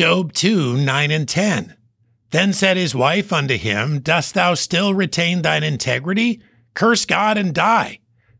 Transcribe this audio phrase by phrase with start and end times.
[0.00, 1.76] Job 2 9 and 10.
[2.30, 6.40] Then said his wife unto him, Dost thou still retain thine integrity?
[6.72, 7.98] Curse God and die.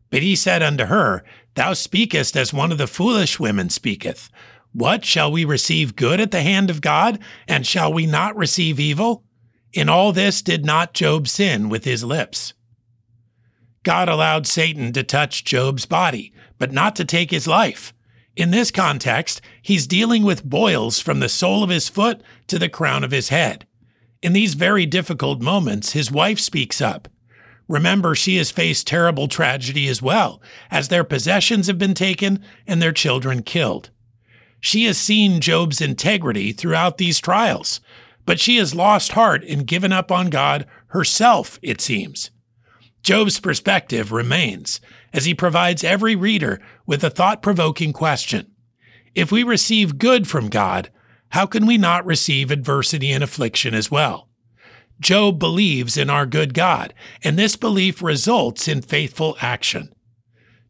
[0.09, 4.31] But he said unto her, Thou speakest as one of the foolish women speaketh.
[4.73, 8.79] What shall we receive good at the hand of God, and shall we not receive
[8.79, 9.23] evil?
[9.71, 12.55] In all this did not Job sin with his lips.
[13.83, 17.93] God allowed Satan to touch Job's body, but not to take his life.
[18.35, 22.69] In this context, he's dealing with boils from the sole of his foot to the
[22.69, 23.65] crown of his head.
[24.21, 27.07] In these very difficult moments, his wife speaks up.
[27.67, 32.81] Remember, she has faced terrible tragedy as well, as their possessions have been taken and
[32.81, 33.89] their children killed.
[34.59, 37.81] She has seen Job's integrity throughout these trials,
[38.25, 42.29] but she has lost heart and given up on God herself, it seems.
[43.03, 44.79] Job's perspective remains
[45.13, 48.51] as he provides every reader with a thought provoking question.
[49.15, 50.89] If we receive good from God,
[51.29, 54.29] how can we not receive adversity and affliction as well?
[54.99, 59.93] Job believes in our good God, and this belief results in faithful action.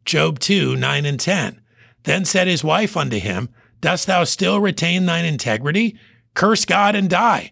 [0.06, 1.62] Job 2 9 and 10.
[2.04, 3.50] Then said his wife unto him,
[3.82, 5.98] Dost thou still retain thine integrity?
[6.34, 7.52] Curse God and die.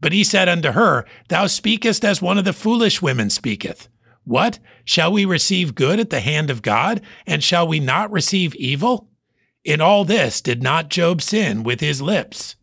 [0.00, 3.88] But he said unto her, Thou speakest as one of the foolish women speaketh.
[4.24, 4.58] What?
[4.84, 9.08] Shall we receive good at the hand of God, and shall we not receive evil?
[9.64, 12.56] In all this did not Job sin with his lips.